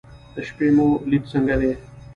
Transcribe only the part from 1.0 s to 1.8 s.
لید څنګه دی؟